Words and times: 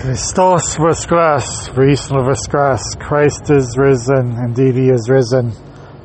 Christos 0.00 0.78
Voskres, 0.78 1.76
Reason 1.76 2.16
Voskres, 2.16 2.98
Christ 2.98 3.50
is 3.50 3.76
risen, 3.76 4.34
indeed 4.46 4.74
he 4.74 4.88
is 4.88 5.10
risen. 5.10 5.52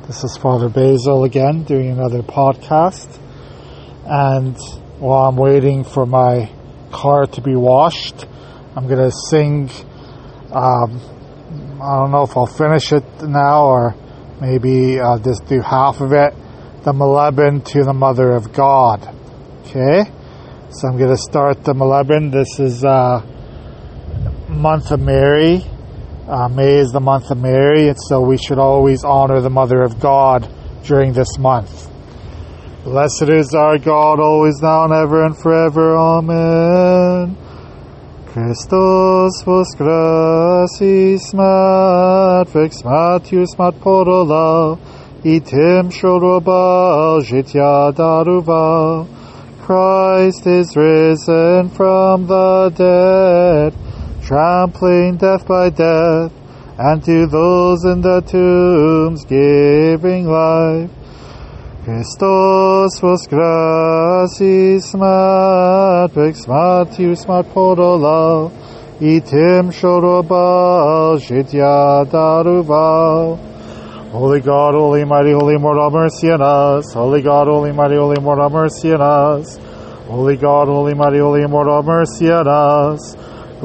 This 0.06 0.22
is 0.22 0.36
Father 0.36 0.68
Basil 0.68 1.24
again, 1.24 1.62
doing 1.62 1.92
another 1.92 2.20
podcast. 2.20 3.08
And 4.04 4.54
while 4.98 5.30
I'm 5.30 5.36
waiting 5.36 5.82
for 5.82 6.04
my 6.04 6.50
car 6.92 7.24
to 7.24 7.40
be 7.40 7.56
washed, 7.56 8.26
I'm 8.76 8.86
gonna 8.86 9.10
sing, 9.30 9.70
um, 10.52 11.00
I 11.80 11.96
don't 11.96 12.10
know 12.10 12.24
if 12.24 12.36
I'll 12.36 12.44
finish 12.44 12.92
it 12.92 13.22
now 13.22 13.64
or 13.64 13.94
maybe 14.42 15.00
I'll 15.00 15.18
just 15.18 15.46
do 15.46 15.62
half 15.62 16.02
of 16.02 16.12
it, 16.12 16.34
the 16.82 16.92
Moleben 16.92 17.64
to 17.72 17.82
the 17.82 17.94
Mother 17.94 18.32
of 18.32 18.52
God. 18.52 19.08
Okay? 19.64 20.04
So 20.68 20.86
I'm 20.86 20.98
gonna 20.98 21.16
start 21.16 21.64
the 21.64 21.72
Moleben. 21.72 22.30
This 22.30 22.60
is, 22.60 22.84
uh, 22.84 23.22
month 24.56 24.90
of 24.90 25.00
Mary. 25.00 25.64
Uh, 26.26 26.48
May 26.48 26.78
is 26.78 26.90
the 26.90 27.00
month 27.00 27.30
of 27.30 27.38
Mary, 27.38 27.88
and 27.88 27.96
so 28.08 28.20
we 28.20 28.36
should 28.36 28.58
always 28.58 29.04
honor 29.04 29.40
the 29.40 29.50
Mother 29.50 29.82
of 29.82 30.00
God 30.00 30.50
during 30.82 31.12
this 31.12 31.38
month. 31.38 31.88
Blessed 32.82 33.28
is 33.28 33.54
our 33.54 33.78
God, 33.78 34.18
always 34.18 34.60
now 34.60 34.84
and 34.84 34.92
ever 34.92 35.24
and 35.24 35.36
forever. 35.38 35.96
Amen. 35.96 37.36
Christos 38.26 39.42
voskresis 39.44 41.32
mat 41.32 42.48
vex 42.48 42.82
matius 42.82 43.56
mat 43.58 43.74
porola, 43.80 44.78
itim 45.22 45.90
shorobal 45.90 47.22
jitya 47.22 47.92
daruva. 47.94 49.06
Christ 49.62 50.46
is 50.46 50.76
risen 50.76 51.70
from 51.70 52.26
the 52.26 52.70
dead 52.70 53.85
trampling 54.26 55.16
death 55.16 55.46
by 55.46 55.70
death, 55.70 56.32
and 56.78 57.02
to 57.04 57.26
those 57.28 57.84
in 57.84 58.00
the 58.00 58.20
tombs 58.26 59.24
giving 59.24 60.26
life. 60.26 60.90
Christos 61.84 62.98
voskresis 63.00 64.86
mat 64.98 66.10
vex 66.10 66.46
matius 66.48 67.28
mat 67.28 67.46
podola, 67.54 68.50
itim 68.98 69.70
shorobal 69.70 71.20
jitya 71.22 72.04
daruval. 72.10 73.38
Holy 74.10 74.40
God, 74.40 74.74
Holy 74.74 75.04
Mighty, 75.04 75.32
Holy 75.32 75.58
Mortal, 75.58 75.90
mercy 75.90 76.30
on 76.30 76.40
us. 76.40 76.92
Holy 76.94 77.22
God, 77.22 77.46
Holy 77.48 77.70
Mighty, 77.70 77.96
Holy 77.96 78.20
Mortal, 78.20 78.50
mercy 78.50 78.92
on 78.92 79.02
us. 79.02 79.58
Holy 80.08 80.36
God, 80.36 80.68
Holy 80.68 80.94
Mighty, 80.94 81.18
Holy 81.18 81.42
Immortal, 81.42 81.82
mercy 81.82 82.30
on 82.30 82.48
us. 82.48 83.14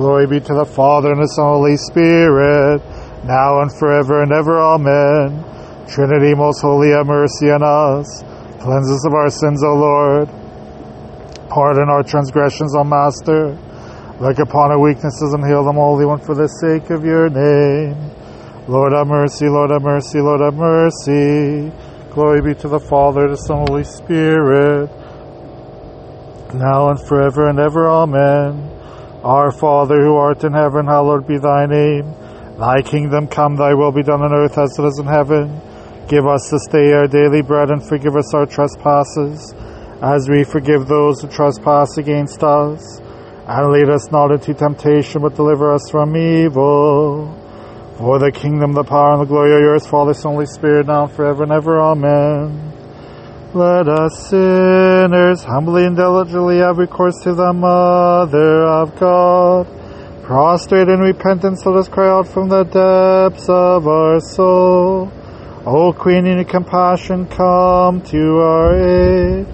Glory 0.01 0.25
be 0.25 0.39
to 0.39 0.55
the 0.57 0.65
Father 0.65 1.13
and 1.13 1.21
the 1.21 1.29
Son 1.37 1.45
Holy 1.45 1.77
Spirit, 1.77 2.81
now 3.21 3.61
and 3.61 3.69
forever 3.77 4.25
and 4.25 4.33
ever. 4.33 4.57
Amen. 4.57 5.45
Trinity, 5.85 6.33
most 6.33 6.57
holy, 6.65 6.89
have 6.89 7.05
mercy 7.05 7.53
on 7.53 7.61
us. 7.61 8.09
Cleanse 8.65 8.89
us 8.89 9.05
of 9.05 9.13
our 9.13 9.29
sins, 9.29 9.61
O 9.61 9.77
Lord. 9.77 10.25
Pardon 11.53 11.85
our 11.93 12.01
transgressions, 12.01 12.73
O 12.73 12.83
Master. 12.83 13.53
Look 14.17 14.41
upon 14.41 14.73
our 14.73 14.81
weaknesses 14.81 15.37
and 15.37 15.45
heal 15.45 15.61
them, 15.63 15.77
Holy 15.77 16.09
One, 16.09 16.17
for 16.17 16.33
the 16.33 16.49
sake 16.49 16.89
of 16.89 17.05
your 17.05 17.29
name. 17.29 17.93
Lord 18.65 18.97
have 18.97 19.05
mercy, 19.05 19.45
Lord 19.45 19.69
have 19.69 19.85
mercy, 19.85 20.17
Lord 20.17 20.41
have 20.41 20.57
mercy. 20.57 21.69
Glory 22.09 22.41
be 22.41 22.57
to 22.57 22.67
the 22.67 22.81
Father, 22.89 23.29
to 23.29 23.37
the 23.37 23.65
Holy 23.69 23.85
Spirit, 23.85 24.89
now 26.57 26.89
and 26.89 26.97
forever 27.05 27.49
and 27.53 27.59
ever. 27.59 27.85
Amen. 27.85 28.80
Our 29.23 29.51
Father 29.51 30.01
who 30.01 30.15
art 30.15 30.43
in 30.43 30.53
heaven, 30.53 30.87
hallowed 30.87 31.27
be 31.27 31.37
thy 31.37 31.67
name. 31.67 32.11
Thy 32.57 32.81
kingdom 32.81 33.27
come, 33.27 33.55
thy 33.55 33.73
will 33.73 33.91
be 33.91 34.01
done 34.01 34.21
on 34.21 34.33
earth 34.33 34.57
as 34.57 34.77
it 34.79 34.83
is 34.83 34.97
in 34.99 35.05
heaven. 35.05 35.61
Give 36.07 36.25
us 36.25 36.49
this 36.49 36.65
day 36.67 36.91
our 36.93 37.07
daily 37.07 37.41
bread 37.41 37.69
and 37.69 37.87
forgive 37.87 38.15
us 38.15 38.33
our 38.33 38.47
trespasses, 38.47 39.53
as 40.01 40.27
we 40.27 40.43
forgive 40.43 40.87
those 40.87 41.21
who 41.21 41.27
trespass 41.27 41.97
against 41.97 42.43
us. 42.43 42.99
And 43.47 43.71
lead 43.71 43.89
us 43.89 44.11
not 44.11 44.31
into 44.31 44.53
temptation, 44.53 45.21
but 45.21 45.35
deliver 45.35 45.71
us 45.71 45.89
from 45.91 46.17
evil. 46.17 47.37
For 47.97 48.17
the 48.17 48.31
kingdom, 48.31 48.73
the 48.73 48.83
power, 48.83 49.13
and 49.13 49.21
the 49.21 49.25
glory 49.25 49.51
are 49.53 49.61
yours, 49.61 49.85
Father, 49.85 50.15
Son, 50.15 50.33
Holy 50.33 50.47
Spirit, 50.47 50.87
now 50.87 51.03
and 51.03 51.13
forever 51.13 51.43
and 51.43 51.51
ever. 51.51 51.79
Amen. 51.79 52.70
Let 53.53 53.89
us 53.89 54.29
sinners 54.29 55.43
humbly 55.43 55.83
and 55.83 55.97
diligently 55.97 56.59
have 56.59 56.77
recourse 56.77 57.21
to 57.23 57.33
the 57.33 57.51
Mother 57.51 58.63
of 58.63 58.97
God. 58.97 59.67
Prostrate 60.23 60.87
in 60.87 61.01
repentance, 61.01 61.65
let 61.65 61.75
us 61.75 61.89
cry 61.89 62.07
out 62.07 62.29
from 62.29 62.47
the 62.47 62.63
depths 62.63 63.49
of 63.49 63.89
our 63.89 64.21
soul. 64.21 65.11
O 65.65 65.91
Queen 65.91 66.27
in 66.27 66.45
compassion, 66.45 67.27
come 67.27 68.01
to 68.03 68.37
our 68.37 68.73
aid. 68.73 69.45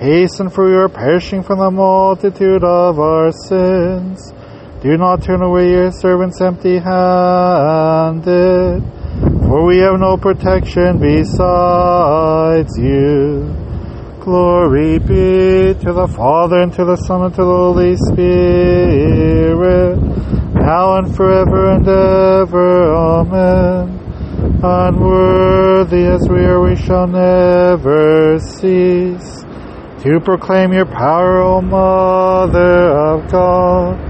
Hasten 0.00 0.50
for 0.50 0.66
we 0.66 0.74
are 0.74 0.88
perishing 0.88 1.44
from 1.44 1.60
the 1.60 1.70
multitude 1.70 2.64
of 2.64 2.98
our 2.98 3.30
sins. 3.30 4.32
Do 4.82 4.98
not 4.98 5.22
turn 5.22 5.42
away 5.42 5.70
your 5.70 5.92
servants 5.92 6.40
empty 6.40 6.78
handed, 6.78 8.82
for 9.46 9.64
we 9.64 9.78
have 9.78 10.00
no 10.00 10.16
protection 10.16 10.98
besides 10.98 12.76
you. 12.78 13.54
Glory 14.20 14.98
be 14.98 15.74
to 15.84 15.92
the 15.92 16.08
Father, 16.16 16.62
and 16.62 16.72
to 16.72 16.84
the 16.84 16.96
Son, 16.96 17.26
and 17.26 17.34
to 17.34 17.42
the 17.42 17.46
Holy 17.46 17.96
Spirit, 17.96 19.98
now 20.54 20.98
and 20.98 21.14
forever 21.14 21.70
and 21.72 21.86
ever. 21.86 22.92
Amen. 22.92 24.00
Unworthy 24.62 26.06
as 26.06 26.26
we 26.28 26.44
are, 26.44 26.60
we 26.60 26.74
shall 26.74 27.06
never 27.06 28.38
cease 28.40 29.44
to 30.02 30.18
proclaim 30.20 30.72
your 30.72 30.86
power, 30.86 31.40
O 31.42 31.60
Mother 31.60 32.90
of 32.90 33.30
God. 33.30 34.05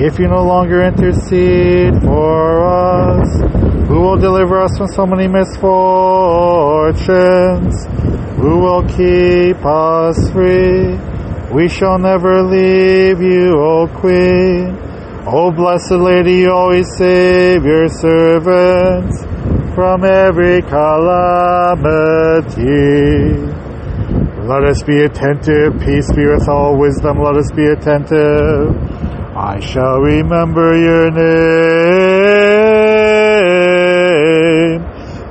If 0.00 0.20
you 0.20 0.28
no 0.28 0.44
longer 0.44 0.82
intercede 0.82 2.00
for 2.02 2.64
us, 2.64 3.40
who 3.88 4.00
will 4.00 4.16
deliver 4.16 4.60
us 4.60 4.78
from 4.78 4.86
so 4.86 5.04
many 5.04 5.26
misfortunes? 5.26 7.84
Who 8.36 8.60
will 8.60 8.84
keep 8.86 9.56
us 9.66 10.30
free? 10.30 10.96
We 11.52 11.68
shall 11.68 11.98
never 11.98 12.44
leave 12.44 13.20
you, 13.20 13.58
O 13.58 13.88
Queen. 13.88 14.78
O 15.26 15.50
blessed 15.50 15.90
Lady, 15.90 16.42
you 16.42 16.52
always 16.52 16.86
save 16.96 17.64
your 17.64 17.88
servants 17.88 19.24
from 19.74 20.04
every 20.04 20.62
calamity. 20.62 20.94
Let 24.46 24.62
us 24.62 24.80
be 24.84 25.02
attentive. 25.02 25.80
Peace 25.80 26.12
be 26.14 26.24
with 26.24 26.48
all 26.48 26.76
wisdom. 26.78 27.18
Let 27.18 27.36
us 27.36 27.50
be 27.50 27.66
attentive. 27.66 28.76
I 29.40 29.60
shall 29.60 30.00
remember 30.00 30.76
your 30.76 31.12
name 31.12 31.68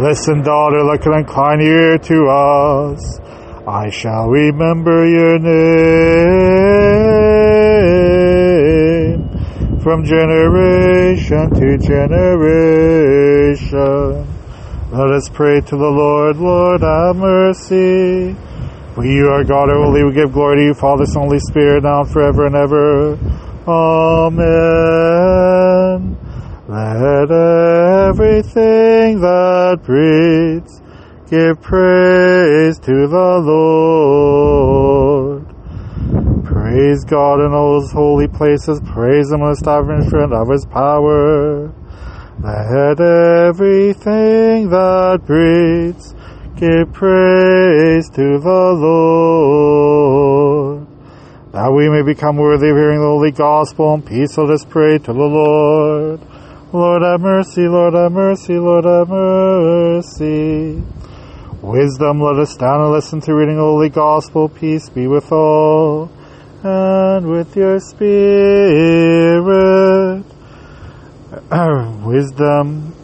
Listen, 0.00 0.42
daughter, 0.42 0.84
look 0.84 1.04
and 1.06 1.16
incline 1.16 1.60
ear 1.60 1.98
to 1.98 2.28
us. 2.28 3.18
I 3.66 3.90
shall 3.90 4.28
remember 4.28 5.08
your 5.08 5.40
name 5.40 5.58
from 9.80 10.04
generation 10.04 11.50
to 11.50 11.78
generation. 11.78 13.12
Let 14.92 15.10
us 15.10 15.26
pray 15.30 15.58
to 15.62 15.74
the 15.74 15.88
Lord. 15.88 16.36
Lord, 16.36 16.82
have 16.82 17.16
mercy. 17.16 18.36
We, 18.94 19.14
you 19.14 19.26
are 19.28 19.42
God, 19.42 19.70
are 19.70 19.82
holy. 19.82 20.04
We 20.04 20.12
give 20.12 20.34
glory 20.34 20.56
to 20.56 20.64
you, 20.64 20.74
Father, 20.74 21.06
Son, 21.06 21.22
Holy 21.22 21.38
Spirit, 21.38 21.84
now 21.84 22.02
and 22.02 22.10
forever 22.10 22.44
and 22.44 22.54
ever. 22.54 23.18
Amen. 23.66 24.42
Let 26.68 27.30
everything 28.10 29.22
that 29.22 29.80
breathes 29.82 30.82
give 31.30 31.62
praise 31.62 32.78
to 32.80 33.06
the 33.08 33.40
Lord. 33.48 35.46
Praise 36.44 37.02
God 37.04 37.40
in 37.40 37.54
all 37.54 37.80
his 37.80 37.90
holy 37.92 38.28
places. 38.28 38.78
Praise 38.92 39.32
Him 39.32 39.40
in 39.40 39.46
the 39.46 39.52
establishment 39.52 40.34
of 40.34 40.50
His 40.50 40.66
power. 40.66 41.72
Let 42.42 42.98
everything 42.98 44.70
that 44.70 45.22
breathes 45.24 46.12
give 46.56 46.92
praise 46.92 48.10
to 48.10 48.40
the 48.40 48.72
Lord. 48.82 50.88
That 51.52 51.70
we 51.70 51.88
may 51.88 52.02
become 52.02 52.36
worthy 52.36 52.70
of 52.70 52.76
hearing 52.76 52.98
the 52.98 53.06
holy 53.06 53.30
gospel 53.30 53.94
and 53.94 54.04
peace, 54.04 54.36
let 54.36 54.50
us 54.50 54.64
pray 54.64 54.98
to 54.98 55.12
the 55.12 55.12
Lord. 55.12 56.20
Lord 56.72 57.02
have 57.02 57.20
mercy, 57.20 57.68
Lord 57.68 57.94
have 57.94 58.10
mercy, 58.10 58.58
Lord 58.58 58.86
have 58.86 59.08
mercy. 59.08 60.82
Wisdom, 61.62 62.20
let 62.20 62.40
us 62.40 62.54
stand 62.54 62.82
and 62.82 62.90
listen 62.90 63.20
to 63.20 63.36
reading 63.36 63.54
the 63.54 63.62
Holy 63.62 63.88
Gospel. 63.88 64.48
Peace 64.48 64.88
be 64.88 65.06
with 65.06 65.30
all, 65.30 66.10
and 66.64 67.30
with 67.30 67.54
your 67.54 67.78
spirit. 67.78 68.32
Wisdom, 71.52 72.94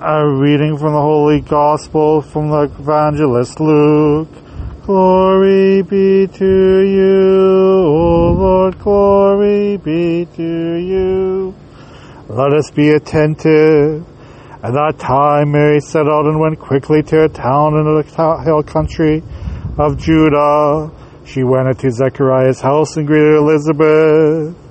a 0.00 0.28
reading 0.28 0.78
from 0.78 0.92
the 0.92 1.00
Holy 1.00 1.40
Gospel 1.40 2.22
from 2.22 2.50
the 2.50 2.70
Evangelist 2.78 3.58
Luke. 3.58 4.28
Glory 4.86 5.82
be 5.82 6.28
to 6.28 6.80
you, 6.86 7.82
O 7.84 8.32
Lord, 8.38 8.78
glory 8.78 9.76
be 9.78 10.28
to 10.36 10.74
you. 10.76 11.52
Let 12.28 12.52
us 12.52 12.70
be 12.70 12.90
attentive 12.90 14.06
at 14.62 14.72
that 14.74 15.00
time, 15.00 15.50
Mary 15.50 15.80
set 15.80 16.06
out 16.06 16.26
and 16.26 16.38
went 16.38 16.60
quickly 16.60 17.02
to 17.02 17.24
a 17.24 17.28
town 17.28 17.74
in 17.74 17.84
the 17.86 18.42
hill 18.44 18.62
country 18.62 19.20
of 19.78 19.98
Judah. 19.98 20.92
She 21.24 21.42
went 21.42 21.66
into 21.66 21.90
Zechariah's 21.90 22.60
house 22.60 22.96
and 22.96 23.04
greeted 23.04 23.34
Elizabeth. 23.34 24.61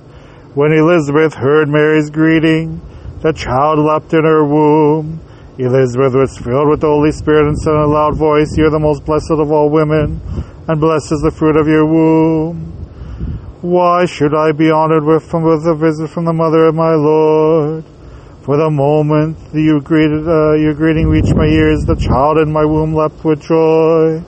When 0.54 0.70
Elizabeth 0.70 1.32
heard 1.32 1.70
Mary's 1.70 2.10
greeting, 2.10 2.82
the 3.22 3.32
child 3.32 3.78
leapt 3.78 4.12
in 4.12 4.22
her 4.22 4.44
womb. 4.44 5.18
Elizabeth 5.56 6.12
was 6.12 6.36
filled 6.36 6.68
with 6.68 6.82
the 6.82 6.92
Holy 6.92 7.10
Spirit 7.10 7.48
and 7.48 7.56
said 7.56 7.72
in 7.72 7.80
a 7.80 7.86
loud 7.86 8.18
voice, 8.18 8.52
You 8.58 8.66
are 8.66 8.70
the 8.70 8.78
most 8.78 9.02
blessed 9.06 9.32
of 9.32 9.50
all 9.50 9.70
women, 9.70 10.20
and 10.68 10.78
blessed 10.78 11.10
is 11.10 11.22
the 11.24 11.30
fruit 11.30 11.56
of 11.56 11.66
your 11.66 11.86
womb. 11.86 12.68
Why 13.62 14.04
should 14.04 14.34
I 14.34 14.52
be 14.52 14.70
honored 14.70 15.04
with, 15.04 15.24
with 15.32 15.64
a 15.64 15.74
visit 15.74 16.10
from 16.10 16.26
the 16.26 16.34
mother 16.34 16.66
of 16.66 16.74
my 16.74 16.92
Lord? 17.00 17.84
For 18.44 18.58
the 18.58 18.68
moment 18.68 19.38
you 19.54 19.80
greeted, 19.80 20.28
uh, 20.28 20.52
your 20.60 20.74
greeting 20.74 21.08
reached 21.08 21.34
my 21.34 21.46
ears, 21.46 21.80
the 21.86 21.96
child 21.96 22.36
in 22.36 22.52
my 22.52 22.66
womb 22.66 22.92
leapt 22.92 23.24
with 23.24 23.40
joy. 23.40 24.20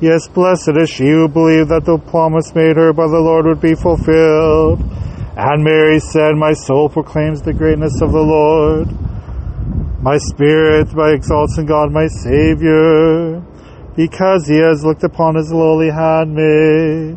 Yes, 0.00 0.26
blessed 0.26 0.82
is 0.82 0.90
she 0.90 1.06
who 1.06 1.28
believed 1.28 1.68
that 1.68 1.84
the 1.84 1.96
promise 1.96 2.56
made 2.56 2.74
her 2.74 2.92
by 2.92 3.06
the 3.06 3.20
Lord 3.20 3.46
would 3.46 3.60
be 3.60 3.76
fulfilled. 3.76 4.82
And 5.42 5.64
Mary 5.64 6.00
said, 6.00 6.36
My 6.36 6.52
soul 6.52 6.90
proclaims 6.90 7.40
the 7.40 7.54
greatness 7.54 8.02
of 8.02 8.12
the 8.12 8.20
Lord. 8.20 8.88
My 10.02 10.18
spirit 10.18 10.94
by 10.94 11.12
exalts 11.12 11.56
in 11.56 11.64
God 11.64 11.90
my 11.90 12.08
Savior, 12.08 13.40
because 13.96 14.46
he 14.46 14.58
has 14.58 14.84
looked 14.84 15.02
upon 15.02 15.36
his 15.36 15.50
lowly 15.50 15.88
handmaid. 15.88 17.16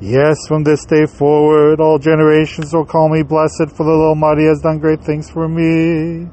Yes, 0.00 0.48
from 0.48 0.64
this 0.64 0.84
day 0.84 1.06
forward, 1.06 1.78
all 1.80 2.00
generations 2.00 2.74
will 2.74 2.84
call 2.84 3.08
me 3.08 3.22
blessed, 3.22 3.70
for 3.70 3.86
the 3.86 3.92
Lord 3.92 4.18
Almighty 4.18 4.46
has 4.46 4.60
done 4.60 4.80
great 4.80 5.04
things 5.04 5.30
for 5.30 5.48
me. 5.48 6.28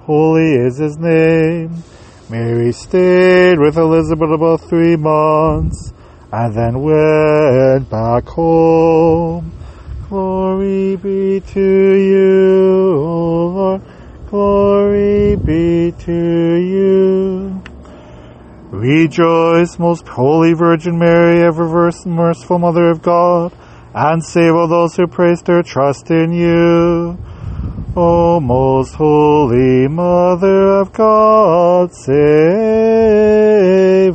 Holy 0.00 0.66
is 0.66 0.78
his 0.78 0.98
name. 0.98 1.84
Mary 2.28 2.72
stayed 2.72 3.60
with 3.60 3.76
Elizabeth 3.76 4.30
about 4.30 4.62
three 4.62 4.96
months, 4.96 5.92
and 6.32 6.52
then 6.56 6.80
went 6.80 7.88
back 7.88 8.24
home. 8.26 9.52
Be 10.96 11.40
to 11.40 11.94
you, 11.94 12.96
O 12.98 13.46
Lord. 13.54 13.82
Glory 14.28 15.36
be 15.36 15.92
to 15.92 16.56
you. 16.56 17.62
Rejoice, 18.70 19.78
most 19.78 20.08
holy 20.08 20.52
Virgin 20.52 20.98
Mary, 20.98 21.42
ever 21.42 21.90
merciful 22.06 22.58
Mother 22.58 22.88
of 22.90 23.02
God, 23.02 23.52
and 23.94 24.24
save 24.24 24.54
all 24.54 24.68
those 24.68 24.96
who 24.96 25.06
place 25.06 25.42
their 25.42 25.62
trust 25.62 26.10
in 26.10 26.32
you. 26.32 27.18
O 27.96 28.40
most 28.40 28.94
holy 28.94 29.88
Mother 29.88 30.80
of 30.80 30.92
God, 30.92 31.94
save 31.94 32.16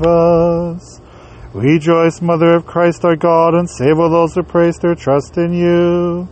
us. 0.02 1.02
Rejoice, 1.54 2.22
Mother 2.22 2.54
of 2.56 2.66
Christ 2.66 3.06
our 3.06 3.16
God, 3.16 3.54
and 3.54 3.70
save 3.70 3.98
all 3.98 4.10
those 4.10 4.36
who 4.36 4.44
place 4.44 4.78
their 4.80 4.96
trust 4.96 5.38
in 5.38 5.54
you. 5.54 6.28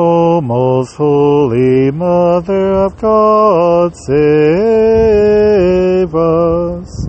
O 0.00 0.40
most 0.40 0.94
holy 0.94 1.90
Mother 1.90 2.72
of 2.86 2.96
God, 3.00 3.96
save 3.96 4.14
us. 6.14 7.08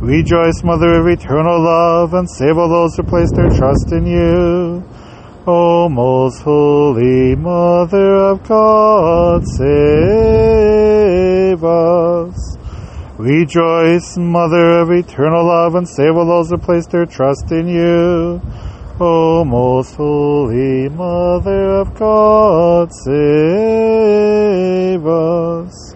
Rejoice, 0.00 0.64
Mother 0.64 0.98
of 0.98 1.06
eternal 1.06 1.62
love, 1.62 2.12
and 2.14 2.28
save 2.28 2.58
all 2.58 2.68
those 2.68 2.96
who 2.96 3.04
place 3.04 3.30
their 3.30 3.50
trust 3.50 3.92
in 3.92 4.04
you. 4.04 4.82
O 5.46 5.88
most 5.88 6.42
holy 6.42 7.36
Mother 7.36 8.16
of 8.16 8.42
God, 8.42 9.46
save 9.46 9.62
us. 11.62 12.56
Rejoice, 13.16 14.18
Mother 14.18 14.80
of 14.80 14.90
eternal 14.90 15.46
love, 15.46 15.76
and 15.76 15.88
save 15.88 16.16
all 16.16 16.26
those 16.26 16.50
who 16.50 16.58
place 16.58 16.88
their 16.88 17.06
trust 17.06 17.52
in 17.52 17.68
you. 17.68 18.40
O 19.00 19.44
most 19.44 19.96
holy 19.96 20.88
Mother 20.88 21.80
of 21.80 21.94
God, 21.94 22.92
save 23.04 23.14
us. 25.04 25.94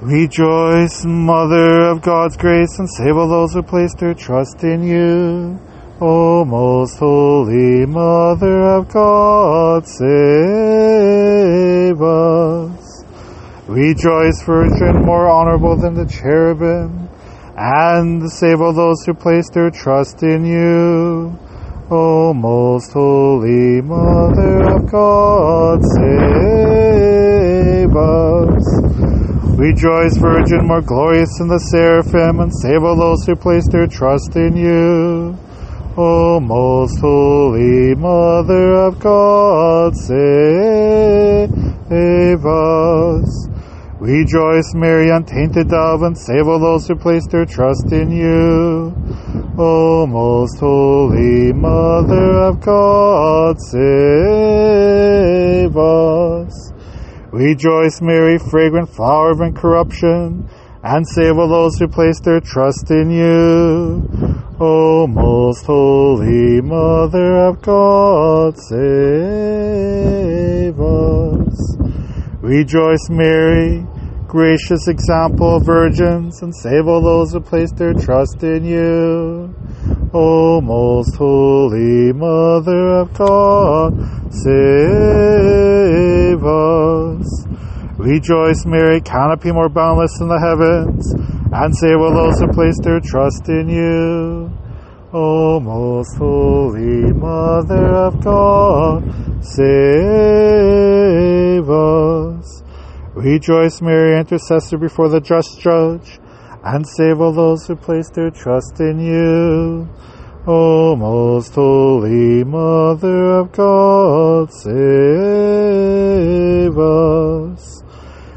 Rejoice, 0.00 1.04
Mother 1.04 1.90
of 1.90 2.00
God's 2.00 2.38
grace, 2.38 2.78
and 2.78 2.88
save 2.88 3.18
all 3.18 3.28
those 3.28 3.52
who 3.52 3.62
place 3.62 3.94
their 3.96 4.14
trust 4.14 4.64
in 4.64 4.82
you. 4.82 5.60
O 6.00 6.42
most 6.46 6.98
holy 6.98 7.84
Mother 7.84 8.62
of 8.62 8.88
God, 8.88 9.86
save 9.86 10.00
us. 12.00 13.04
Rejoice, 13.66 14.40
Virgin, 14.42 15.04
more 15.04 15.28
honorable 15.28 15.76
than 15.76 15.92
the 15.92 16.06
cherubim, 16.06 17.10
and 17.58 18.32
save 18.32 18.62
all 18.62 18.72
those 18.72 19.04
who 19.04 19.12
place 19.12 19.50
their 19.50 19.68
trust 19.68 20.22
in 20.22 20.46
you. 20.46 21.38
O 21.90 22.34
most 22.34 22.92
holy 22.92 23.80
Mother 23.80 24.76
of 24.76 24.90
God, 24.90 25.80
save 25.96 27.16
us. 27.96 28.62
Rejoice, 29.58 30.18
Virgin, 30.18 30.66
more 30.66 30.82
glorious 30.82 31.30
than 31.38 31.48
the 31.48 31.58
seraphim, 31.58 32.40
and 32.40 32.52
save 32.60 32.84
all 32.84 32.94
those 32.94 33.24
who 33.24 33.34
place 33.34 33.66
their 33.68 33.86
trust 33.86 34.36
in 34.36 34.54
you. 34.54 35.34
O 35.96 36.38
most 36.38 37.00
holy 37.00 37.94
Mother 37.94 38.74
of 38.74 39.00
God, 39.00 39.96
save 39.96 41.48
us. 42.44 43.48
Rejoice, 43.98 44.74
Mary, 44.74 45.08
untainted 45.08 45.68
dove, 45.70 46.02
and 46.02 46.18
save 46.18 46.46
all 46.48 46.60
those 46.60 46.86
who 46.86 46.96
place 46.96 47.26
their 47.28 47.46
trust 47.46 47.90
in 47.92 48.10
you. 48.10 48.92
O 49.58 50.06
most 50.06 50.60
holy 50.60 51.52
Mother 51.52 52.40
of 52.42 52.60
God, 52.60 53.60
save 53.60 53.78
us. 55.76 56.72
Rejoice, 57.32 58.00
Mary, 58.00 58.38
fragrant 58.38 58.88
flower 58.88 59.32
of 59.32 59.40
incorruption, 59.40 60.48
and 60.82 61.06
save 61.08 61.36
all 61.36 61.48
those 61.48 61.78
who 61.78 61.88
place 61.88 62.20
their 62.20 62.40
trust 62.40 62.90
in 62.90 63.10
you. 63.10 64.02
O 64.60 65.06
most 65.06 65.66
holy 65.66 66.60
Mother 66.60 67.38
of 67.48 67.60
God, 67.62 68.58
save 68.58 68.78
us. 70.80 71.76
Rejoice, 72.40 73.08
Mary, 73.10 73.86
gracious 74.28 74.86
example 74.88 75.56
of 75.56 75.64
virgins, 75.64 76.42
and 76.42 76.54
save 76.54 76.86
all 76.86 77.02
those 77.02 77.32
who 77.32 77.40
place 77.40 77.72
their 77.72 77.94
trust 77.94 78.42
in 78.42 78.62
you. 78.62 79.52
O 80.12 80.60
most 80.60 81.16
holy 81.16 82.12
Mother 82.12 83.00
of 83.00 83.12
God, 83.14 83.94
save 84.30 84.44
us. 86.44 87.46
Rejoice, 87.96 88.66
Mary, 88.66 89.00
canopy 89.00 89.50
more 89.50 89.70
boundless 89.70 90.16
than 90.18 90.28
the 90.28 90.38
heavens, 90.38 91.10
and 91.50 91.74
save 91.76 91.96
all 91.96 92.12
those 92.12 92.38
who 92.38 92.48
place 92.48 92.78
their 92.82 93.00
trust 93.00 93.48
in 93.48 93.68
you. 93.68 94.52
O 95.12 95.58
most 95.58 96.16
holy 96.18 97.12
Mother 97.14 97.94
of 97.94 98.20
God, 98.22 99.02
save. 99.42 100.37
Rejoice, 103.18 103.80
Mary, 103.82 104.16
intercessor 104.16 104.78
before 104.78 105.08
the 105.08 105.20
just 105.20 105.58
judge, 105.60 106.20
and 106.62 106.86
save 106.86 107.20
all 107.20 107.32
those 107.32 107.66
who 107.66 107.74
place 107.74 108.08
their 108.10 108.30
trust 108.30 108.78
in 108.78 109.00
you. 109.00 109.88
O 110.46 110.94
most 110.94 111.52
holy 111.56 112.44
Mother 112.44 113.40
of 113.40 113.50
God, 113.50 114.52
save 114.52 114.70
us. 116.78 117.82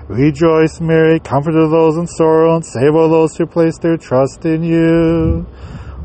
Rejoice, 0.08 0.82
Mary, 0.82 1.20
comfort 1.20 1.54
of 1.54 1.70
those 1.70 1.98
in 1.98 2.08
sorrow, 2.08 2.56
and 2.56 2.66
save 2.66 2.96
all 2.96 3.08
those 3.08 3.38
who 3.38 3.46
place 3.46 3.78
their 3.78 3.98
trust 3.98 4.46
in 4.46 4.64
you. 4.64 5.46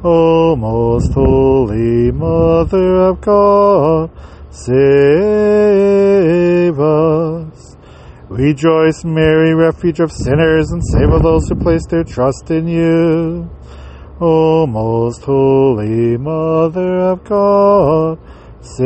O 0.04 0.54
most 0.54 1.14
holy 1.14 2.12
Mother 2.12 2.96
of 3.08 3.22
God, 3.22 4.10
save 4.50 4.78
us. 6.78 7.75
Rejoice, 8.28 9.04
Mary, 9.04 9.54
refuge 9.54 10.00
of 10.00 10.10
sinners 10.10 10.72
and 10.72 10.82
save 10.84 11.10
all 11.10 11.20
those 11.20 11.48
who 11.48 11.54
place 11.54 11.86
their 11.86 12.02
trust 12.02 12.50
in 12.50 12.66
you. 12.66 13.48
O 14.20 14.66
most 14.66 15.22
holy 15.22 16.16
Mother 16.16 17.02
of 17.02 17.22
God, 17.22 18.18
save 18.60 18.84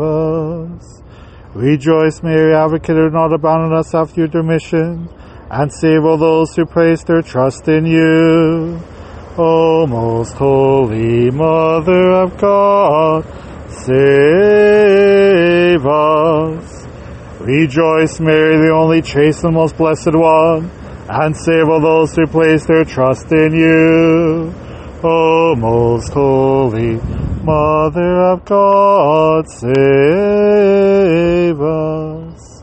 us. 0.00 1.02
Rejoice, 1.54 2.24
Mary, 2.24 2.56
advocate 2.56 2.96
who 2.96 3.10
not 3.10 3.32
abandon 3.32 3.72
us 3.72 3.94
after 3.94 4.26
your 4.26 4.42
mission, 4.42 5.08
and 5.48 5.72
save 5.72 6.04
all 6.04 6.16
those 6.16 6.56
who 6.56 6.66
place 6.66 7.04
their 7.04 7.22
trust 7.22 7.68
in 7.68 7.86
you. 7.86 8.80
O 9.38 9.86
most 9.86 10.32
holy 10.34 11.30
Mother 11.30 12.10
of 12.10 12.36
God, 12.36 13.24
save 13.68 14.26
us. 15.86 16.81
Rejoice, 17.42 18.20
Mary, 18.20 18.56
the 18.56 18.72
only 18.72 19.02
chaste 19.02 19.42
and 19.42 19.54
most 19.54 19.76
blessed 19.76 20.14
one, 20.14 20.70
and 21.08 21.36
save 21.36 21.68
all 21.68 21.80
those 21.80 22.14
who 22.14 22.24
place 22.28 22.64
their 22.66 22.84
trust 22.84 23.32
in 23.32 23.52
you. 23.52 24.54
O 25.02 25.56
most 25.56 26.12
holy 26.12 27.00
Mother 27.42 28.22
of 28.22 28.44
God, 28.44 29.48
save 29.50 29.66
us. 31.60 32.62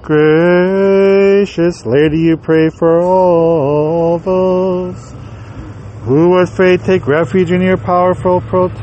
Gracious 0.00 1.84
Lady, 1.84 2.20
you 2.20 2.36
pray 2.36 2.70
for 2.70 3.00
all 3.00 4.20
those 4.20 5.12
who 6.02 6.36
with 6.36 6.56
faith 6.56 6.84
take 6.86 7.08
refuge 7.08 7.50
in 7.50 7.60
your 7.60 7.76
powerful 7.76 8.40
protection. 8.42 8.78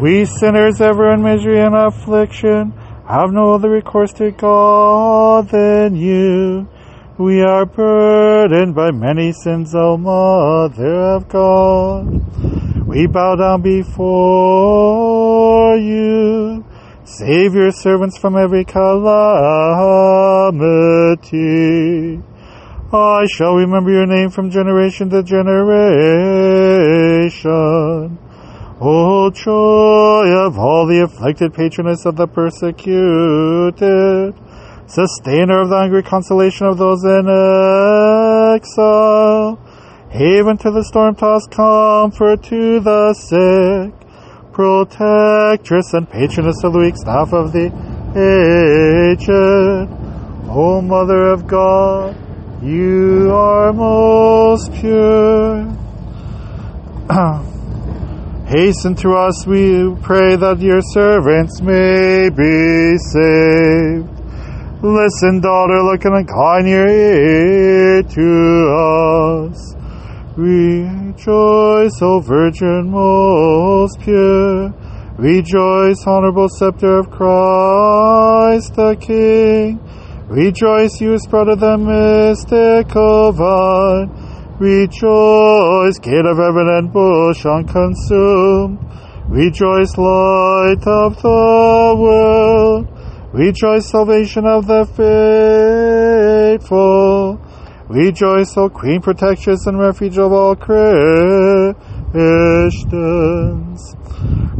We 0.00 0.24
sinners 0.26 0.80
ever 0.80 1.12
in 1.12 1.22
misery 1.24 1.58
and 1.58 1.74
affliction 1.74 2.72
have 3.08 3.32
no 3.32 3.54
other 3.54 3.68
recourse 3.68 4.12
to 4.12 4.30
God 4.30 5.48
than 5.48 5.96
you. 5.96 6.68
We 7.18 7.42
are 7.42 7.66
burdened 7.66 8.76
by 8.76 8.92
many 8.92 9.32
sins, 9.32 9.74
O 9.74 9.96
Mother 9.96 11.16
of 11.16 11.28
God. 11.28 12.86
We 12.86 13.08
bow 13.08 13.34
down 13.34 13.62
before 13.62 14.06
you. 15.76 16.64
Save 17.02 17.54
your 17.54 17.72
servants 17.72 18.16
from 18.18 18.36
every 18.36 18.64
calamity. 18.64 19.02
I 22.92 23.26
shall 23.26 23.56
remember 23.56 23.90
your 23.90 24.06
name 24.06 24.30
from 24.30 24.50
generation 24.50 25.10
to 25.10 25.24
generation. 25.24 25.78
O 28.80 29.28
joy 29.30 30.28
of 30.46 30.56
all 30.56 30.86
the 30.86 31.02
afflicted 31.02 31.52
patroness 31.52 32.06
of 32.06 32.14
the 32.14 32.28
persecuted, 32.28 34.34
sustainer 34.86 35.62
of 35.62 35.68
the 35.68 35.76
hungry 35.76 36.04
consolation 36.04 36.68
of 36.68 36.78
those 36.78 37.02
in 37.02 37.26
exile, 38.54 39.58
haven 40.10 40.56
to 40.58 40.70
the 40.70 40.84
storm-tossed, 40.84 41.50
comfort 41.50 42.44
to 42.44 42.78
the 42.78 43.14
sick, 43.14 43.92
protectress 44.52 45.92
and 45.94 46.08
patroness 46.08 46.62
of 46.62 46.72
the 46.72 46.78
weak 46.78 46.96
staff 46.96 47.32
of 47.32 47.50
the 47.50 47.72
aged, 48.14 49.28
O 50.48 50.80
Mother 50.80 51.32
of 51.32 51.48
God, 51.48 52.14
you 52.62 53.32
are 53.34 53.72
most 53.72 54.72
pure. 54.74 55.66
Hasten 58.48 58.94
to 58.94 59.10
us, 59.10 59.46
we 59.46 59.94
pray, 60.00 60.34
that 60.36 60.58
your 60.58 60.80
servants 60.80 61.60
may 61.60 62.30
be 62.32 62.96
saved. 63.12 64.08
Listen, 64.82 65.40
daughter, 65.40 65.82
look 65.82 66.02
and 66.06 66.16
incline 66.16 66.66
your 66.66 66.88
ear 66.88 68.02
to 68.02 69.50
us. 69.52 69.74
Rejoice, 70.34 72.00
O 72.00 72.20
Virgin 72.20 72.88
most 72.90 74.00
pure. 74.00 74.72
Rejoice, 75.18 76.06
honorable 76.06 76.48
scepter 76.48 77.00
of 77.00 77.10
Christ 77.10 78.72
the 78.76 78.96
King. 78.98 79.78
Rejoice, 80.26 80.98
you 81.02 81.18
spread 81.18 81.48
of 81.48 81.60
the 81.60 81.76
mystical 81.76 83.32
vine. 83.32 84.27
Rejoice, 84.60 85.98
gate 86.00 86.26
of 86.26 86.36
heaven 86.36 86.68
and 86.68 86.92
bush 86.92 87.46
unconsumed. 87.46 88.80
Rejoice, 89.28 89.96
light 89.96 90.84
of 90.84 91.22
the 91.22 91.94
world. 91.96 92.88
Rejoice, 93.32 93.88
salvation 93.88 94.46
of 94.46 94.66
the 94.66 94.84
faithful. 96.58 97.40
Rejoice, 97.88 98.56
O 98.56 98.68
Queen, 98.68 99.00
protectress 99.00 99.64
and 99.66 99.78
refuge 99.78 100.18
of 100.18 100.32
all 100.32 100.56
Christians. 100.56 101.76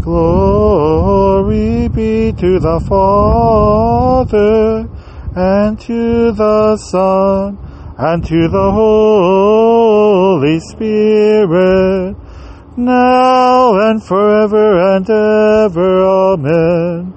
Glory 0.00 1.88
be 1.88 2.32
to 2.32 2.60
the 2.60 2.78
Father, 2.88 4.88
and 5.34 5.80
to 5.80 6.30
the 6.30 6.76
Son, 6.76 7.58
and 7.98 8.24
to 8.24 8.48
the 8.48 8.70
Holy 8.70 10.60
Spirit, 10.60 12.16
now 12.76 13.74
and 13.90 14.00
forever 14.04 14.78
and 14.94 15.10
ever. 15.10 16.04
Amen. 16.06 17.12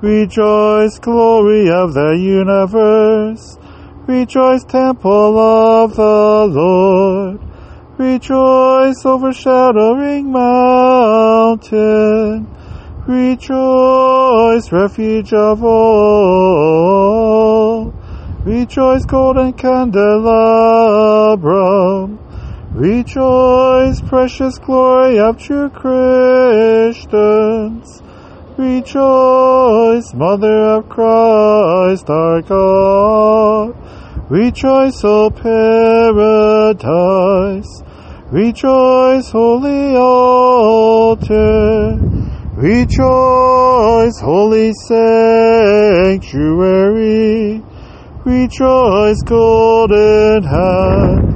Rejoice, 0.00 1.00
glory 1.00 1.68
of 1.68 1.94
the 1.94 2.16
universe. 2.16 3.58
Rejoice, 4.06 4.62
temple 4.64 5.36
of 5.36 5.96
the 5.96 6.46
Lord. 6.48 7.40
Rejoice, 7.98 9.04
overshadowing 9.04 10.30
mountain. 10.30 11.76
Rejoice, 13.06 14.70
refuge 14.70 15.32
of 15.32 15.64
all. 15.64 17.29
Rejoice, 18.70 19.02
golden 19.04 19.52
candelabrum. 19.54 22.18
Rejoice, 22.72 24.00
precious 24.02 24.58
glory 24.58 25.18
of 25.18 25.38
true 25.38 25.70
Christians. 25.70 27.00
Rejoice, 28.56 30.14
Mother 30.14 30.76
of 30.76 30.88
Christ 30.88 32.08
our 32.10 32.42
God. 32.42 33.74
Rejoice, 34.30 35.02
O 35.02 35.32
paradise. 35.32 36.22
Rejoice, 38.30 39.30
holy 39.30 39.96
altar. 39.96 41.98
Rejoice, 42.54 44.20
holy 44.20 44.72
sanctuary. 44.86 46.20
Rejoice, 48.30 49.20
golden 49.24 50.44
hand. 50.44 51.34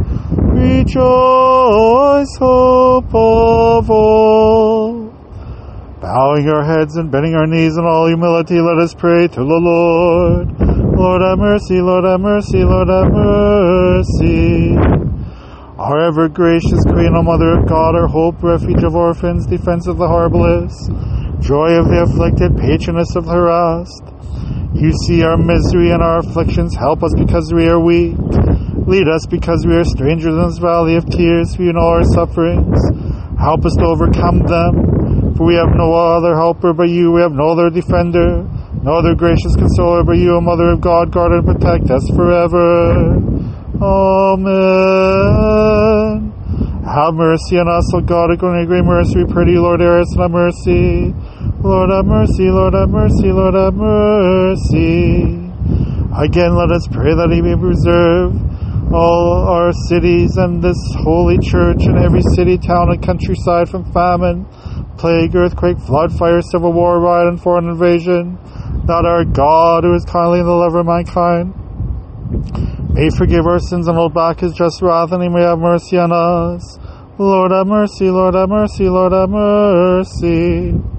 Rejoice, 0.54 2.36
hope 2.38 3.12
of 3.12 3.90
all. 3.90 5.10
Bowing 6.00 6.48
our 6.48 6.62
heads 6.62 6.94
and 6.94 7.10
bending 7.10 7.34
our 7.34 7.48
knees 7.48 7.76
in 7.76 7.84
all 7.84 8.06
humility, 8.06 8.60
let 8.60 8.78
us 8.78 8.94
pray 8.94 9.26
to 9.26 9.40
the 9.40 9.42
Lord. 9.42 10.56
Lord 10.96 11.22
have 11.22 11.38
mercy, 11.40 11.80
Lord 11.80 12.04
have 12.04 12.20
mercy, 12.20 12.62
Lord 12.62 12.86
have 12.86 13.10
mercy. 13.12 14.76
Our 15.76 15.98
ever 15.98 16.28
gracious 16.28 16.84
Queen, 16.84 17.12
O 17.16 17.24
Mother 17.24 17.58
of 17.58 17.66
God, 17.66 17.96
our 17.96 18.06
hope, 18.06 18.40
refuge 18.40 18.84
of 18.84 18.94
orphans, 18.94 19.46
defense 19.46 19.88
of 19.88 19.98
the 19.98 20.06
harmless, 20.06 20.72
joy 21.44 21.72
of 21.74 21.88
the 21.88 22.06
afflicted, 22.06 22.56
patroness 22.56 23.16
of 23.16 23.24
the 23.24 23.32
harassed. 23.32 24.14
You 24.74 24.92
see 25.06 25.22
our 25.22 25.36
misery 25.36 25.90
and 25.90 26.02
our 26.02 26.18
afflictions. 26.18 26.74
Help 26.74 27.02
us 27.02 27.14
because 27.16 27.52
we 27.54 27.68
are 27.68 27.78
weak. 27.78 28.18
Lead 28.86 29.08
us 29.08 29.24
because 29.30 29.64
we 29.66 29.74
are 29.76 29.84
strangers 29.84 30.34
in 30.34 30.42
this 30.42 30.58
valley 30.58 30.96
of 30.96 31.06
tears, 31.06 31.56
you 31.58 31.72
know 31.72 31.88
our 31.88 32.04
sufferings. 32.04 32.76
Help 33.38 33.64
us 33.64 33.74
to 33.78 33.84
overcome 33.84 34.40
them, 34.44 35.34
for 35.36 35.46
we 35.46 35.54
have 35.54 35.72
no 35.74 35.94
other 35.94 36.34
helper 36.34 36.72
but 36.74 36.88
you. 36.88 37.12
We 37.12 37.22
have 37.22 37.32
no 37.32 37.50
other 37.50 37.70
defender, 37.70 38.44
no 38.82 38.94
other 38.96 39.14
gracious 39.14 39.56
consoler 39.56 40.04
but 40.04 40.18
you, 40.18 40.34
O 40.36 40.40
Mother 40.40 40.72
of 40.72 40.80
God. 40.80 41.10
Guard 41.12 41.32
and 41.32 41.46
protect 41.46 41.90
us 41.90 42.04
forever. 42.14 43.16
Amen. 43.80 45.24
Have 46.84 47.14
mercy 47.14 47.58
on 47.58 47.66
us, 47.66 47.94
O 47.94 48.00
God, 48.00 48.30
according 48.32 48.62
to 48.62 48.66
great 48.66 48.84
mercy. 48.84 49.24
We 49.24 49.56
Lord, 49.56 49.80
hear 49.80 49.98
us 49.98 50.12
and 50.12 50.20
have 50.22 50.30
mercy. 50.30 51.14
Lord 51.64 51.88
have 51.88 52.04
mercy, 52.04 52.50
Lord 52.50 52.74
have 52.74 52.90
mercy, 52.90 53.32
Lord 53.32 53.54
have 53.54 53.72
mercy. 53.72 55.24
Again, 56.12 56.52
let 56.60 56.68
us 56.70 56.86
pray 56.92 57.16
that 57.16 57.32
He 57.32 57.40
may 57.40 57.56
preserve 57.56 58.36
all 58.92 59.48
our 59.48 59.72
cities 59.88 60.36
and 60.36 60.60
this 60.62 60.76
holy 61.00 61.38
church 61.40 61.88
and 61.88 61.96
every 61.96 62.20
city, 62.36 62.58
town, 62.58 62.92
and 62.92 63.02
countryside 63.02 63.70
from 63.70 63.90
famine, 63.96 64.44
plague, 64.98 65.34
earthquake, 65.34 65.78
flood, 65.78 66.12
fire, 66.12 66.42
civil 66.42 66.70
war, 66.70 67.00
riot, 67.00 67.28
and 67.28 67.40
foreign 67.40 67.70
invasion, 67.70 68.36
that 68.84 69.08
our 69.08 69.24
God, 69.24 69.84
who 69.84 69.94
is 69.94 70.04
kindly 70.04 70.40
and 70.40 70.48
the 70.48 70.52
lover 70.52 70.80
of 70.80 70.86
mankind, 70.86 71.56
may 72.92 73.08
forgive 73.16 73.46
our 73.46 73.58
sins 73.58 73.88
and 73.88 73.96
hold 73.96 74.12
back 74.12 74.40
his 74.40 74.52
just 74.52 74.82
wrath, 74.82 75.12
and 75.12 75.22
he 75.22 75.30
may 75.30 75.40
have 75.40 75.58
mercy 75.58 75.96
on 75.96 76.12
us. 76.12 76.76
Lord 77.16 77.52
have 77.52 77.66
mercy, 77.66 78.10
Lord 78.10 78.34
have 78.34 78.50
mercy, 78.50 78.84
Lord 78.84 79.12
have 79.12 79.30
mercy. 79.30 80.93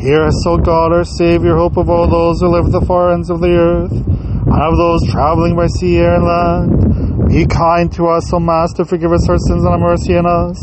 Hear 0.00 0.24
us, 0.24 0.46
O 0.46 0.56
God, 0.56 0.92
our 0.92 1.04
Savior, 1.04 1.56
hope 1.56 1.76
of 1.76 1.90
all 1.90 2.08
those 2.08 2.40
who 2.40 2.48
live 2.48 2.64
at 2.64 2.72
the 2.72 2.80
far 2.86 3.12
ends 3.12 3.28
of 3.28 3.40
the 3.40 3.52
earth, 3.52 3.92
and 3.92 4.48
of 4.48 4.78
those 4.78 5.04
traveling 5.12 5.54
by 5.54 5.66
sea, 5.66 5.98
air, 5.98 6.14
and 6.14 6.24
land. 6.24 7.28
Be 7.28 7.44
kind 7.44 7.92
to 7.92 8.06
us, 8.08 8.32
O 8.32 8.40
Master, 8.40 8.86
forgive 8.86 9.12
us 9.12 9.28
our 9.28 9.36
sins 9.36 9.62
and 9.62 9.70
have 9.70 9.80
mercy 9.80 10.16
on 10.16 10.24
us. 10.24 10.56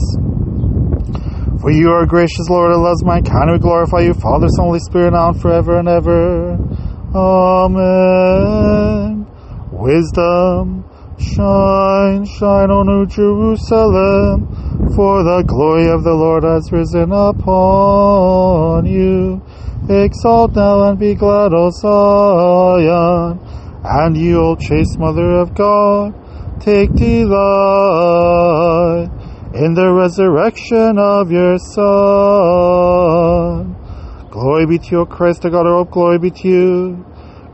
For 1.62 1.70
you 1.70 1.92
are 1.92 2.08
gracious, 2.08 2.50
Lord, 2.50 2.72
and 2.72 2.82
loves 2.82 3.06
mankind. 3.06 3.52
We 3.52 3.60
glorify 3.60 4.00
you, 4.10 4.16
Father, 4.16 4.48
Son, 4.50 4.66
Holy 4.66 4.80
Spirit, 4.80 5.14
now 5.14 5.30
and 5.30 5.40
forever 5.40 5.78
and 5.78 5.88
ever. 5.88 6.58
Amen. 7.14 8.48
Wisdom, 9.70 10.87
shine, 11.20 12.26
shine, 12.26 12.70
O 12.72 12.84
New 12.84 13.06
Jerusalem, 13.08 14.46
for 14.96 15.24
the 15.24 15.44
glory 15.46 15.90
of 15.90 16.04
the 16.04 16.14
Lord 16.14 16.44
has 16.44 16.72
risen 16.72 17.12
upon 17.12 18.86
you. 18.86 19.42
Exalt 19.90 20.56
now 20.56 20.90
and 20.90 21.00
be 21.00 21.16
glad, 21.16 21.54
O 21.54 21.70
Zion, 21.72 23.40
and 23.84 24.18
you, 24.18 24.40
O 24.40 24.56
chaste 24.56 25.00
Mother 25.00 25.40
of 25.40 25.54
God, 25.56 26.14
take 26.60 26.94
delight 26.96 27.38
in 29.54 29.74
the 29.74 29.92
resurrection 29.92 31.00
of 31.00 31.32
your 31.32 31.58
Son. 31.58 32.98
Glory 34.30 34.66
be 34.68 34.78
to 34.78 34.92
you, 34.92 35.06
Christ, 35.06 35.42
the 35.42 35.50
God 35.50 35.66
of 35.66 35.74
hope, 35.74 35.92
glory 35.92 36.20
be 36.20 36.32
to 36.32 36.48
you. 36.48 37.06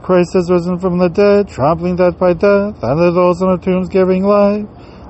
Christ 0.03 0.33
has 0.33 0.51
risen 0.51 0.77
from 0.77 0.97
the 0.99 1.07
dead, 1.07 1.47
trampling 1.47 1.95
death 1.95 2.19
by 2.19 2.33
death, 2.33 2.83
and 2.83 2.99
to 2.99 3.11
those 3.11 3.41
in 3.41 3.47
the 3.47 3.57
tombs 3.57 3.87
giving 3.87 4.23
life. 4.23 4.65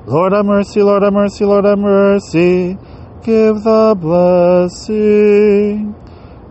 Lord 0.05 0.33
have 0.33 0.45
mercy, 0.45 0.83
Lord 0.83 1.01
have 1.01 1.13
mercy, 1.13 1.45
Lord 1.45 1.65
have 1.65 1.79
mercy. 1.79 2.77
Give 3.23 3.55
the 3.63 3.95
blessing. 3.99 5.95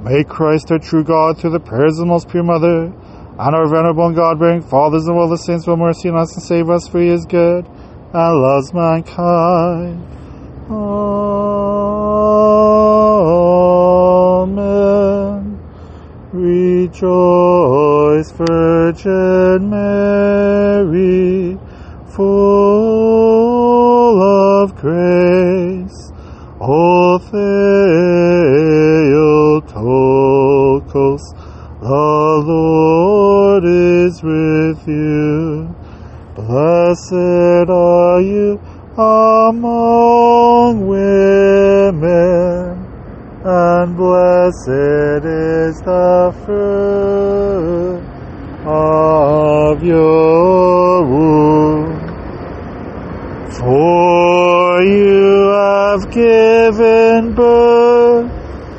May 0.02 0.25
Christ, 0.25 0.72
our 0.72 0.80
true 0.80 1.04
God, 1.04 1.38
through 1.38 1.50
the 1.50 1.61
prayers 1.61 1.99
of 1.99 2.06
the 2.06 2.06
most 2.06 2.28
pure 2.28 2.42
mother, 2.42 2.87
and 2.87 3.54
our 3.54 3.68
venerable 3.68 4.06
and 4.06 4.16
God-bearing 4.16 4.62
fathers 4.62 5.06
and 5.06 5.16
all 5.16 5.28
the 5.28 5.37
saints, 5.37 5.66
will 5.66 5.76
mercy 5.76 6.08
on 6.08 6.16
us 6.16 6.34
and 6.34 6.42
save 6.42 6.68
us, 6.68 6.88
for 6.88 7.00
he 7.00 7.08
is 7.08 7.25
good 7.25 7.64
and 7.64 8.42
loves 8.42 8.75
mankind. 8.75 10.02
Amen. 10.68 11.41
Rejoice, 16.32 18.30
Virgin 18.30 19.68
Mary, 19.68 21.58
full 22.06 22.32
of 24.22 24.74
grace. 24.76 26.10
O 26.58 27.18
Theotokos, 27.18 27.52
the 31.82 32.42
Lord 32.46 33.64
is 33.66 34.22
with 34.22 34.88
you. 34.88 35.68
Blessed 36.34 37.68
are 37.68 38.22
you 38.22 38.58
among 38.96 40.86
women, 40.86 41.41
blessed 44.42 45.25
is 45.25 45.80
the 45.82 46.34
fruit 46.44 48.02
of 48.66 49.82
your 49.84 51.04
womb. 51.04 51.87
For 53.50 54.82
you 54.82 55.50
have 55.50 56.10
given 56.10 57.34
birth 57.34 58.30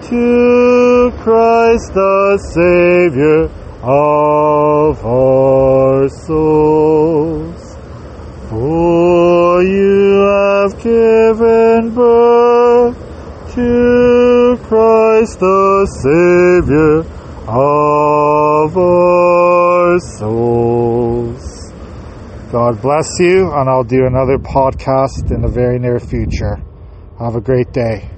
to 0.09 1.11
Christ 1.23 1.93
the 1.93 2.37
Savior 2.37 3.43
of 3.83 5.05
our 5.05 6.09
souls. 6.09 7.77
For 8.49 9.63
you 9.63 10.25
have 10.27 10.83
given 10.83 11.95
birth 11.95 12.97
to 13.55 14.32
Christ 14.73 15.39
the 15.39 15.85
Savior 16.01 17.05
of 17.47 18.75
our 18.75 19.99
souls. 20.17 21.71
God 22.51 22.81
bless 22.81 23.07
you, 23.19 23.51
and 23.53 23.69
I'll 23.69 23.83
do 23.83 24.07
another 24.07 24.39
podcast 24.39 25.29
in 25.29 25.41
the 25.43 25.47
very 25.47 25.77
near 25.77 25.99
future. 25.99 26.55
Have 27.19 27.35
a 27.35 27.41
great 27.41 27.71
day. 27.71 28.09